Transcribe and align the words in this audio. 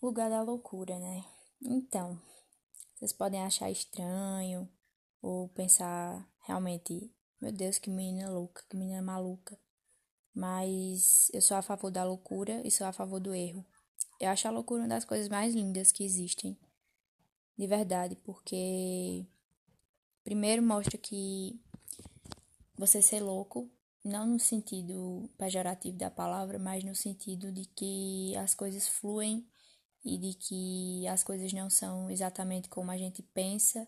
Lugar 0.00 0.30
da 0.30 0.40
loucura, 0.42 0.96
né? 0.96 1.24
Então, 1.60 2.22
vocês 2.94 3.12
podem 3.12 3.42
achar 3.42 3.68
estranho 3.68 4.68
ou 5.20 5.48
pensar 5.48 6.24
realmente, 6.46 7.12
meu 7.40 7.50
Deus, 7.50 7.80
que 7.80 7.90
menina 7.90 8.30
louca, 8.30 8.62
que 8.70 8.76
menina 8.76 9.02
maluca. 9.02 9.58
Mas 10.32 11.28
eu 11.32 11.42
sou 11.42 11.56
a 11.56 11.62
favor 11.62 11.90
da 11.90 12.04
loucura 12.04 12.64
e 12.64 12.70
sou 12.70 12.86
a 12.86 12.92
favor 12.92 13.18
do 13.18 13.34
erro. 13.34 13.66
Eu 14.20 14.28
acho 14.28 14.46
a 14.46 14.52
loucura 14.52 14.82
uma 14.82 14.88
das 14.88 15.04
coisas 15.04 15.28
mais 15.28 15.52
lindas 15.52 15.90
que 15.90 16.04
existem. 16.04 16.56
De 17.56 17.66
verdade, 17.66 18.14
porque 18.14 19.26
primeiro 20.22 20.62
mostra 20.62 20.96
que 20.96 21.60
você 22.76 23.02
ser 23.02 23.20
louco, 23.20 23.68
não 24.04 24.28
no 24.28 24.38
sentido 24.38 25.28
pejorativo 25.36 25.98
da 25.98 26.08
palavra, 26.08 26.56
mas 26.56 26.84
no 26.84 26.94
sentido 26.94 27.50
de 27.50 27.64
que 27.64 28.36
as 28.36 28.54
coisas 28.54 28.86
fluem 28.86 29.44
e 30.08 30.16
de 30.16 30.34
que 30.34 31.06
as 31.06 31.22
coisas 31.22 31.52
não 31.52 31.68
são 31.68 32.10
exatamente 32.10 32.68
como 32.68 32.90
a 32.90 32.96
gente 32.96 33.22
pensa 33.22 33.86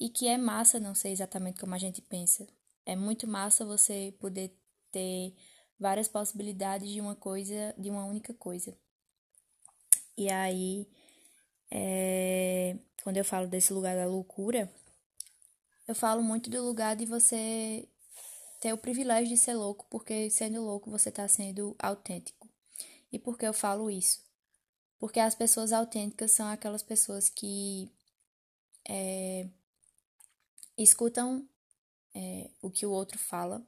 e 0.00 0.08
que 0.08 0.26
é 0.26 0.38
massa 0.38 0.80
não 0.80 0.94
ser 0.94 1.10
exatamente 1.10 1.60
como 1.60 1.74
a 1.74 1.78
gente 1.78 2.00
pensa. 2.00 2.48
É 2.86 2.96
muito 2.96 3.28
massa 3.28 3.64
você 3.64 4.14
poder 4.18 4.56
ter 4.90 5.34
várias 5.78 6.08
possibilidades 6.08 6.88
de 6.88 7.00
uma 7.00 7.14
coisa, 7.14 7.74
de 7.76 7.90
uma 7.90 8.06
única 8.06 8.32
coisa. 8.32 8.74
E 10.16 10.30
aí, 10.30 10.88
é, 11.70 12.76
quando 13.02 13.18
eu 13.18 13.24
falo 13.24 13.46
desse 13.46 13.72
lugar 13.72 13.94
da 13.96 14.06
loucura, 14.06 14.72
eu 15.86 15.94
falo 15.94 16.22
muito 16.22 16.48
do 16.48 16.64
lugar 16.64 16.96
de 16.96 17.04
você 17.04 17.86
ter 18.60 18.72
o 18.72 18.78
privilégio 18.78 19.28
de 19.28 19.36
ser 19.36 19.54
louco, 19.54 19.86
porque 19.90 20.30
sendo 20.30 20.62
louco 20.62 20.90
você 20.90 21.10
está 21.10 21.28
sendo 21.28 21.76
autêntico. 21.78 22.48
E 23.12 23.18
por 23.18 23.36
que 23.36 23.46
eu 23.46 23.52
falo 23.52 23.90
isso? 23.90 24.29
Porque 25.00 25.18
as 25.18 25.34
pessoas 25.34 25.72
autênticas 25.72 26.30
são 26.30 26.46
aquelas 26.46 26.82
pessoas 26.82 27.28
que 27.28 27.90
é, 28.86 29.48
escutam 30.76 31.48
é, 32.14 32.50
o 32.60 32.70
que 32.70 32.84
o 32.84 32.90
outro 32.90 33.18
fala, 33.18 33.66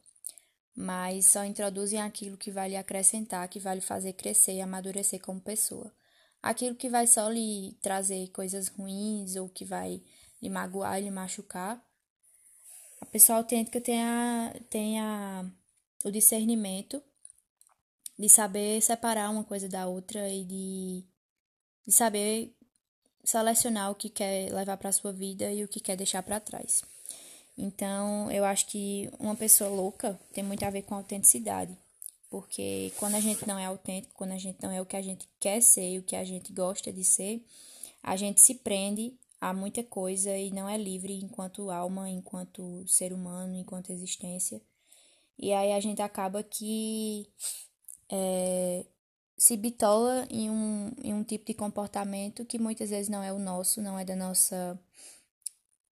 mas 0.76 1.26
só 1.26 1.44
introduzem 1.44 2.00
aquilo 2.00 2.36
que 2.36 2.50
vai 2.50 2.68
lhe 2.68 2.76
acrescentar, 2.76 3.48
que 3.48 3.58
vai 3.58 3.76
lhe 3.76 3.80
fazer 3.80 4.12
crescer 4.12 4.52
e 4.52 4.60
amadurecer 4.60 5.20
como 5.20 5.40
pessoa. 5.40 5.90
Aquilo 6.42 6.76
que 6.76 6.90
vai 6.90 7.06
só 7.06 7.28
lhe 7.30 7.78
trazer 7.80 8.28
coisas 8.28 8.68
ruins 8.68 9.34
ou 9.34 9.48
que 9.48 9.64
vai 9.64 10.02
lhe 10.40 10.50
magoar, 10.50 11.00
lhe 11.00 11.10
machucar, 11.10 11.82
a 13.00 13.06
pessoa 13.06 13.38
autêntica 13.38 13.80
tem, 13.80 14.02
a, 14.02 14.54
tem 14.68 15.00
a, 15.00 15.44
o 16.04 16.10
discernimento 16.10 17.02
de 18.18 18.28
saber 18.28 18.80
separar 18.80 19.30
uma 19.30 19.44
coisa 19.44 19.68
da 19.68 19.86
outra 19.86 20.28
e 20.28 20.44
de, 20.44 21.04
de 21.86 21.92
saber 21.92 22.54
selecionar 23.24 23.90
o 23.90 23.94
que 23.94 24.08
quer 24.08 24.52
levar 24.52 24.76
para 24.76 24.88
a 24.88 24.92
sua 24.92 25.12
vida 25.12 25.50
e 25.52 25.64
o 25.64 25.68
que 25.68 25.80
quer 25.80 25.96
deixar 25.96 26.22
para 26.22 26.40
trás. 26.40 26.82
Então, 27.56 28.30
eu 28.30 28.44
acho 28.44 28.66
que 28.66 29.10
uma 29.18 29.36
pessoa 29.36 29.70
louca 29.70 30.18
tem 30.32 30.42
muito 30.42 30.64
a 30.64 30.70
ver 30.70 30.82
com 30.82 30.94
autenticidade. 30.94 31.76
Porque 32.30 32.92
quando 32.96 33.14
a 33.14 33.20
gente 33.20 33.46
não 33.46 33.58
é 33.58 33.66
autêntico, 33.66 34.14
quando 34.14 34.32
a 34.32 34.38
gente 34.38 34.62
não 34.62 34.70
é 34.70 34.80
o 34.80 34.86
que 34.86 34.96
a 34.96 35.02
gente 35.02 35.28
quer 35.38 35.60
ser 35.60 35.92
e 35.92 35.98
o 35.98 36.02
que 36.02 36.16
a 36.16 36.24
gente 36.24 36.50
gosta 36.50 36.90
de 36.90 37.04
ser, 37.04 37.44
a 38.02 38.16
gente 38.16 38.40
se 38.40 38.54
prende 38.54 39.14
há 39.38 39.52
muita 39.52 39.84
coisa 39.84 40.34
e 40.36 40.50
não 40.50 40.66
é 40.66 40.78
livre 40.78 41.20
enquanto 41.22 41.70
alma, 41.70 42.08
enquanto 42.08 42.88
ser 42.88 43.12
humano, 43.12 43.54
enquanto 43.54 43.92
existência. 43.92 44.62
E 45.38 45.52
aí 45.52 45.72
a 45.72 45.80
gente 45.80 46.00
acaba 46.00 46.42
que 46.42 47.28
é, 48.08 48.86
se 49.42 49.56
bitola 49.56 50.24
em 50.30 50.48
um, 50.48 50.92
em 51.02 51.12
um 51.12 51.24
tipo 51.24 51.44
de 51.44 51.52
comportamento 51.52 52.44
que 52.44 52.60
muitas 52.60 52.90
vezes 52.90 53.08
não 53.08 53.24
é 53.24 53.32
o 53.32 53.40
nosso, 53.40 53.82
não 53.82 53.98
é 53.98 54.04
da 54.04 54.14
nossa 54.14 54.80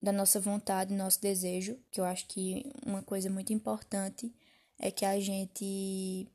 da 0.01 0.13
nossa 0.13 0.39
vontade, 0.39 0.93
nosso 0.93 1.19
desejo, 1.19 1.77
que 1.91 1.99
eu 1.99 2.05
acho 2.05 2.25
que 2.27 2.71
uma 2.85 3.03
coisa 3.03 3.29
muito 3.29 3.51
importante 3.51 4.33
é 4.79 4.89
que 4.89 5.03
a 5.03 5.19
gente 5.19 6.25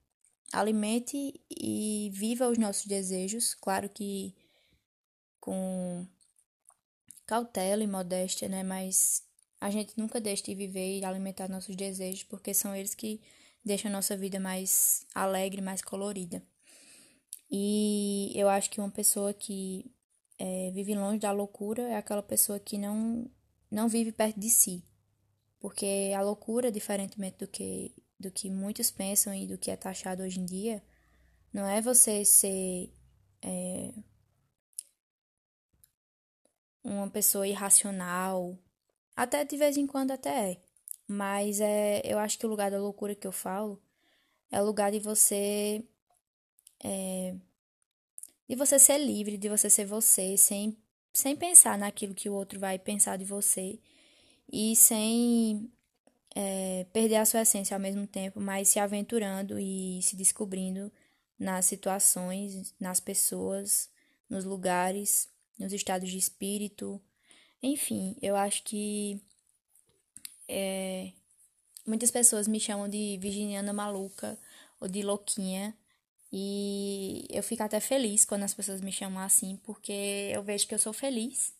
alimente 0.53 1.33
e 1.51 2.11
viva 2.13 2.47
os 2.47 2.59
nossos 2.59 2.85
desejos, 2.85 3.55
claro 3.55 3.89
que 3.89 4.35
com 5.41 6.07
cautela 7.25 7.83
e 7.83 7.87
modéstia, 7.87 8.51
né? 8.51 8.63
Mas 8.63 9.23
a 9.59 9.71
gente 9.71 9.95
nunca 9.97 10.21
deixa 10.21 10.45
de 10.45 10.55
viver 10.55 10.99
e 10.99 11.05
alimentar 11.07 11.49
nossos 11.49 11.75
desejos, 11.75 12.25
porque 12.25 12.53
são 12.53 12.77
eles 12.77 12.95
que 12.95 13.19
deixam 13.65 13.91
a 13.91 13.95
nossa 13.95 14.15
vida 14.15 14.39
mais 14.39 15.07
alegre, 15.15 15.63
mais 15.63 15.81
colorida. 15.81 16.43
E 17.51 18.33
eu 18.35 18.49
acho 18.49 18.71
que 18.71 18.81
uma 18.81 18.91
pessoa 18.91 19.33
que 19.33 19.91
é, 20.39 20.71
vive 20.73 20.95
longe 20.95 21.19
da 21.19 21.33
loucura 21.33 21.83
é 21.83 21.97
aquela 21.97 22.23
pessoa 22.23 22.61
que 22.61 22.79
não, 22.79 23.31
não 23.71 23.89
vive 23.89 24.13
perto 24.13 24.39
de 24.39 24.51
si. 24.51 24.85
Porque 25.61 26.13
a 26.17 26.23
loucura, 26.23 26.71
diferentemente 26.71 27.39
do 27.39 27.49
que, 27.49 27.95
do 28.19 28.31
que 28.31 28.51
muitos 28.51 28.91
pensam 28.91 29.35
e 29.35 29.47
do 29.47 29.59
que 29.59 29.71
é 29.71 29.77
taxado 29.77 30.23
hoje 30.23 30.41
em 30.41 30.45
dia, 30.45 30.83
não 31.53 31.67
é 31.67 31.81
você 31.81 32.25
ser 32.25 32.93
é, 33.43 33.93
uma 36.85 37.09
pessoa 37.11 37.47
irracional. 37.47 38.59
Até 39.17 39.45
de 39.45 39.57
vez 39.57 39.77
em 39.77 39.87
quando 39.87 40.13
até 40.13 40.53
é. 40.53 40.63
Mas 41.07 41.61
é, 41.61 42.03
eu 42.05 42.19
acho 42.19 42.39
que 42.39 42.47
o 42.47 42.49
lugar 42.49 42.71
da 42.71 42.79
loucura 42.79 43.15
que 43.15 43.27
eu 43.27 43.33
falo 43.33 43.83
é 44.51 44.61
o 44.61 44.65
lugar 44.65 44.93
de 44.93 45.01
você. 45.01 45.85
É, 46.83 47.35
de 48.49 48.57
você 48.57 48.79
ser 48.79 48.99
livre, 48.99 49.37
de 49.37 49.49
você 49.49 49.69
ser 49.69 49.85
você, 49.85 50.37
sem, 50.37 50.77
sem 51.13 51.37
pensar 51.37 51.79
naquilo 51.79 52.15
que 52.15 52.29
o 52.29 52.35
outro 52.35 52.59
vai 52.59 52.79
pensar 52.79 53.17
de 53.17 53.25
você. 53.25 53.79
E 54.51 54.75
sem 54.77 55.71
é, 56.35 56.87
perder 56.93 57.17
a 57.17 57.27
sua 57.27 57.43
essência 57.43 57.75
ao 57.77 57.81
mesmo 57.81 58.07
tempo, 58.07 58.41
mas 58.41 58.69
se 58.69 58.79
aventurando 58.79 59.59
e 59.59 60.01
se 60.03 60.17
descobrindo 60.17 60.91
nas 61.39 61.67
situações, 61.67 62.75
nas 62.81 63.01
pessoas, 63.01 63.91
nos 64.29 64.45
lugares 64.45 65.29
nos 65.59 65.73
estados 65.73 66.09
de 66.11 66.17
espírito. 66.17 67.01
Enfim, 67.63 68.17
eu 68.23 68.37
acho 68.37 68.63
que 68.63 69.21
é, 70.47 71.13
muitas 71.87 72.11
pessoas 72.11 72.47
me 72.47 72.61
chamam 72.61 72.89
de 72.89 73.19
virginiana 73.21 73.73
maluca 73.73 74.39
ou 74.81 74.89
de 74.89 75.03
louquinha. 75.03 75.77
E 76.31 77.27
eu 77.31 77.43
fico 77.43 77.63
até 77.63 77.81
feliz 77.81 78.25
quando 78.25 78.43
as 78.43 78.55
pessoas 78.55 78.81
me 78.81 78.93
chamam 78.93 79.23
assim, 79.23 79.57
porque 79.65 80.31
eu 80.33 80.43
vejo 80.43 80.67
que 80.67 80.75
eu 80.75 80.79
sou 80.79 80.93
feliz 80.93 81.55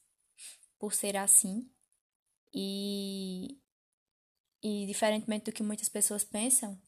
por 0.79 0.93
ser 0.93 1.17
assim. 1.17 1.71
E, 2.53 3.59
e 4.63 4.87
diferentemente 4.87 5.47
do 5.47 5.53
que 5.53 5.63
muitas 5.63 5.89
pessoas 5.89 6.25
pensam, 6.25 6.81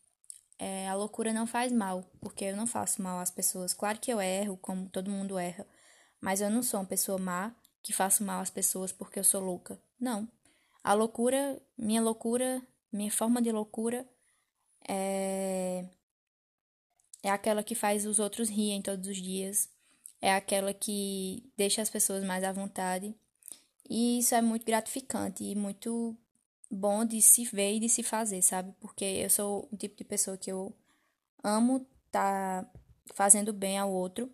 é, 0.59 0.89
a 0.89 0.95
loucura 0.95 1.33
não 1.33 1.47
faz 1.47 1.73
mal, 1.73 2.03
porque 2.21 2.45
eu 2.45 2.57
não 2.57 2.67
faço 2.67 3.03
mal 3.03 3.19
às 3.19 3.31
pessoas. 3.31 3.73
Claro 3.73 3.99
que 3.99 4.13
eu 4.13 4.21
erro, 4.21 4.59
como 4.59 4.91
todo 4.91 5.11
mundo 5.11 5.39
erra, 5.39 5.67
mas 6.21 6.43
eu 6.43 6.51
não 6.51 6.63
sou 6.63 6.81
uma 6.81 6.87
pessoa 6.87 7.19
má 7.19 7.55
que 7.83 7.95
faço 7.95 8.23
mal 8.23 8.43
às 8.43 8.51
pessoas 8.51 8.93
porque 8.93 9.19
eu 9.19 9.25
sou 9.25 9.41
louca. 9.41 9.81
Não. 9.99 10.29
A 10.85 10.93
loucura, 10.93 11.61
minha 11.79 12.03
loucura, 12.03 12.63
minha 12.93 13.11
forma 13.11 13.41
de 13.41 13.51
loucura 13.51 14.07
é 14.87 15.87
é 17.23 17.31
aquela 17.31 17.63
que 17.63 17.75
faz 17.75 18.07
os 18.07 18.19
outros 18.19 18.49
riem 18.49 18.83
todos 18.83 19.09
os 19.09 19.17
dias, 19.17 19.69
é 20.21 20.35
aquela 20.35 20.73
que 20.75 21.51
deixa 21.57 21.83
as 21.83 21.91
pessoas 21.91 22.25
mais 22.25 22.45
à 22.45 22.53
vontade. 22.53 23.15
E 23.89 24.19
isso 24.21 24.35
é 24.35 24.43
muito 24.43 24.65
gratificante 24.65 25.45
e 25.45 25.55
muito 25.55 26.17
bom 26.71 27.05
de 27.05 27.21
se 27.21 27.45
ver 27.45 27.77
e 27.77 27.81
de 27.81 27.89
se 27.89 28.03
fazer, 28.03 28.43
sabe? 28.43 28.73
Porque 28.81 29.05
eu 29.05 29.31
sou 29.31 29.69
um 29.73 29.77
tipo 29.77 29.97
de 29.97 30.05
pessoa 30.05 30.37
que 30.37 30.51
eu 30.53 30.75
amo 31.43 31.87
estar 32.07 32.65
tá 32.65 32.71
fazendo 33.15 33.53
bem 33.53 33.79
ao 33.79 33.93
outro 33.93 34.33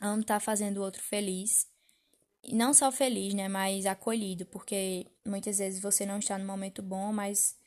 amo 0.00 0.20
estar 0.20 0.34
tá 0.34 0.40
fazendo 0.40 0.78
o 0.78 0.82
outro 0.82 1.02
feliz. 1.02 1.66
E 2.42 2.54
não 2.54 2.72
só 2.72 2.90
feliz, 2.92 3.34
né, 3.34 3.48
mas 3.48 3.84
acolhido, 3.84 4.46
porque 4.46 5.06
muitas 5.26 5.58
vezes 5.58 5.80
você 5.80 6.06
não 6.06 6.18
está 6.18 6.38
no 6.38 6.46
momento 6.46 6.82
bom, 6.82 7.12
mas 7.12 7.57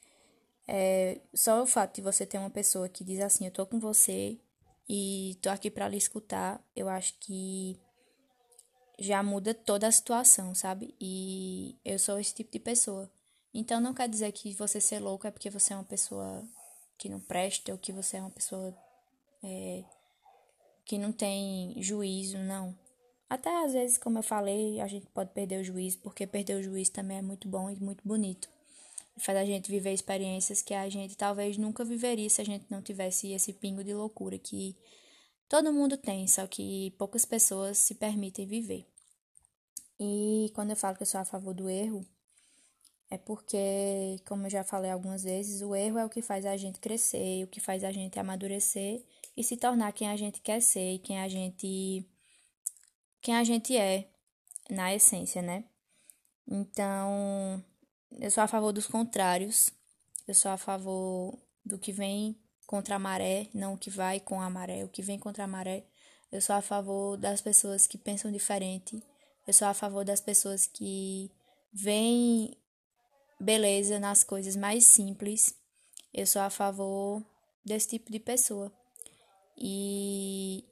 é, 0.68 1.22
só 1.34 1.62
o 1.62 1.68
fato 1.68 1.96
de 1.96 2.02
você 2.02 2.25
ter 2.25 2.38
uma 2.38 2.50
pessoa 2.50 2.90
que 2.90 3.04
diz 3.04 3.19
assim, 3.19 3.46
eu 3.46 3.52
tô 3.52 3.66
com 3.66 3.80
você 3.80 4.40
e 4.88 5.38
tô 5.42 5.50
aqui 5.50 5.69
para 5.69 5.88
lhe 5.88 5.98
escutar, 5.98 6.63
eu 6.75 6.88
acho 6.90 7.16
que 7.19 7.80
já 9.00 9.24
muda 9.24 9.54
toda 9.54 9.88
a 9.88 9.92
situação, 9.92 10.54
sabe? 10.54 10.96
E 11.00 11.80
eu 11.84 11.98
sou 11.98 12.19
esse 12.19 12.34
tipo 12.34 12.52
de 12.52 12.60
pessoa. 12.60 13.12
Então 13.54 13.81
não 13.81 13.94
quer 13.94 14.08
dizer 14.08 14.31
que 14.31 14.54
você 14.54 14.80
ser 14.80 15.00
louco 15.00 15.28
é 15.28 15.31
porque 15.31 15.50
você 15.50 15.74
é 15.74 15.75
uma 15.75 15.84
pessoa 15.84 16.44
que 16.98 17.10
não 17.10 17.19
presta 17.19 17.72
ou 17.72 17.78
que 17.78 17.92
você 17.92 18.18
é 18.18 18.22
uma 18.22 18.30
pessoa 18.30 18.75
é, 19.44 19.84
que 20.86 20.98
não 20.98 21.12
tem 21.12 21.81
juízo, 21.81 22.38
não. 22.38 22.78
Até 23.30 23.63
às 23.63 23.74
vezes, 23.74 23.98
como 23.98 24.19
eu 24.19 24.24
falei, 24.24 24.80
a 24.81 24.88
gente 24.88 25.08
pode 25.08 25.31
perder 25.31 25.62
o 25.62 25.63
juízo, 25.63 26.00
porque 26.00 26.28
perder 26.28 26.56
o 26.56 26.63
juízo 26.63 26.92
também 26.92 27.18
é 27.18 27.22
muito 27.22 27.48
bom 27.48 27.69
e 27.69 27.75
muito 27.80 28.06
bonito. 28.06 28.50
Faz 29.22 29.38
a 29.38 29.46
gente 29.46 29.70
viver 29.70 29.94
experiências 29.94 30.62
que 30.62 30.74
a 30.74 30.90
gente 30.90 31.16
talvez 31.16 31.58
nunca 31.58 31.86
viveria 31.86 32.30
se 32.30 32.42
a 32.42 32.46
gente 32.46 32.66
não 32.70 32.82
tivesse 32.82 33.32
esse 33.32 33.54
pingo 33.54 33.84
de 33.84 33.94
loucura 33.94 34.38
que 34.38 34.76
Todo 35.52 35.74
mundo 35.74 35.98
tem, 35.98 36.30
só 36.30 36.48
que 36.48 36.92
poucas 36.92 37.26
pessoas 37.26 37.78
se 37.78 37.96
permitem 37.96 38.48
viver. 38.48 38.88
E 40.00 40.50
quando 40.56 40.70
eu 40.70 40.78
falo 40.78 40.96
que 40.96 41.04
eu 41.04 41.06
sou 41.06 41.20
a 41.20 41.26
favor 41.26 41.54
do 41.54 41.70
erro, 41.70 42.08
é 43.10 43.18
porque, 43.18 44.18
como 44.26 44.46
eu 44.46 44.50
já 44.50 44.64
falei 44.64 44.90
algumas 44.90 45.26
vezes, 45.26 45.62
o 45.62 45.76
erro 45.76 45.98
é 45.98 46.06
o 46.06 46.10
que 46.10 46.22
faz 46.22 46.46
a 46.46 46.56
gente 46.56 46.80
crescer, 46.80 47.44
o 47.44 47.48
que 47.48 47.60
faz 47.60 47.84
a 47.84 47.92
gente 47.92 48.18
amadurecer 48.18 49.04
e 49.36 49.44
se 49.44 49.58
tornar 49.58 49.92
quem 49.92 50.08
a 50.08 50.16
gente 50.16 50.40
quer 50.40 50.62
ser 50.62 51.00
quem 51.00 51.20
a 51.20 51.28
gente 51.28 52.08
quem 53.22 53.36
a 53.36 53.44
gente 53.44 53.76
é 53.76 54.10
na 54.70 54.96
essência, 54.96 55.42
né? 55.42 55.66
Então, 56.48 57.62
eu 58.19 58.31
sou 58.31 58.44
a 58.44 58.48
favor 58.48 58.72
dos 58.72 58.88
contrários. 58.88 59.69
Eu 60.28 60.34
sou 60.34 60.52
a 60.52 60.58
favor 60.58 61.38
do 61.66 61.78
que 61.78 61.92
vem 61.92 62.38
contra 62.66 62.96
a 62.96 63.00
maré, 63.00 63.50
não 63.54 63.74
o 63.74 63.78
que 63.78 63.90
vai 63.90 64.19
com 64.19 64.42
a 64.42 64.50
maré, 64.50 64.84
o 64.84 64.90
que 64.90 65.02
vem 65.02 65.19
contra 65.19 65.44
a 65.44 65.48
maré. 65.48 65.86
Eu 66.31 66.42
sou 66.42 66.56
a 66.56 66.62
favor 66.62 67.18
das 67.18 67.42
pessoas 67.42 67.86
que 67.86 67.98
pensam 67.98 68.31
diferente. 68.31 69.02
Eu 69.46 69.54
sou 69.54 69.68
a 69.68 69.74
favor 69.74 70.06
das 70.06 70.22
pessoas 70.22 70.66
que 70.66 71.30
veem 71.74 72.56
beleza 73.40 74.00
nas 74.00 74.24
coisas 74.24 74.56
mais 74.56 74.86
simples. 74.86 75.54
Eu 76.13 76.25
sou 76.25 76.42
a 76.42 76.50
favor 76.50 77.24
desse 77.66 77.90
tipo 77.90 78.12
de 78.12 78.19
pessoa. 78.19 78.72
E 79.58 80.63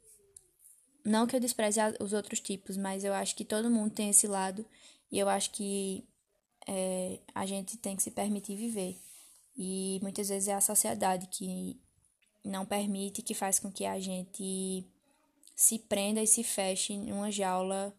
não 1.03 1.27
que 1.27 1.35
eu 1.35 1.39
despreze 1.39 1.79
os 1.99 2.13
outros 2.13 2.39
tipos, 2.39 2.77
mas 2.77 3.03
eu 3.03 3.13
acho 3.13 3.35
que 3.35 3.43
todo 3.43 3.69
mundo 3.69 3.93
tem 3.93 4.09
esse 4.09 4.27
lado 4.27 4.65
e 5.11 5.17
eu 5.19 5.27
acho 5.27 5.51
que 5.51 6.07
é, 6.71 7.19
a 7.33 7.47
gente 7.47 7.77
tem 7.77 7.95
que 7.95 8.03
se 8.03 8.11
permitir 8.11 8.55
viver. 8.55 8.95
E 9.57 9.99
muitas 10.03 10.29
vezes 10.29 10.47
é 10.47 10.53
a 10.53 10.61
sociedade 10.61 11.25
que 11.25 11.81
não 12.45 12.63
permite, 12.63 13.23
que 13.23 13.33
faz 13.33 13.59
com 13.59 13.71
que 13.71 13.85
a 13.85 13.99
gente 13.99 14.85
se 15.55 15.79
prenda 15.79 16.21
e 16.21 16.27
se 16.27 16.43
feche 16.43 16.93
em 16.93 17.11
uma 17.11 17.31
jaula 17.31 17.91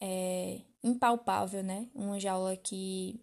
é, 0.00 0.62
impalpável, 0.82 1.62
né? 1.62 1.88
Uma 1.94 2.18
jaula 2.18 2.56
que 2.56 3.20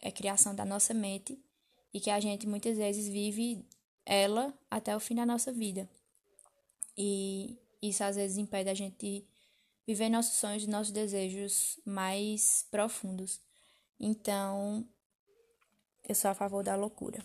é 0.00 0.10
criação 0.10 0.54
da 0.54 0.64
nossa 0.64 0.94
mente 0.94 1.38
e 1.92 2.00
que 2.00 2.10
a 2.10 2.18
gente 2.18 2.46
muitas 2.46 2.78
vezes 2.78 3.06
vive 3.06 3.62
ela 4.06 4.54
até 4.70 4.96
o 4.96 5.00
fim 5.00 5.14
da 5.14 5.26
nossa 5.26 5.52
vida. 5.52 5.86
E 6.96 7.58
isso 7.82 8.02
às 8.02 8.16
vezes 8.16 8.38
impede 8.38 8.70
a 8.70 8.74
gente 8.74 9.26
viver 9.86 10.08
nossos 10.08 10.38
sonhos 10.38 10.64
e 10.64 10.70
nossos 10.70 10.90
desejos 10.90 11.78
mais 11.84 12.66
profundos. 12.70 13.49
Então, 14.02 14.88
eu 16.08 16.14
sou 16.14 16.30
a 16.30 16.34
favor 16.34 16.64
da 16.64 16.74
loucura. 16.74 17.22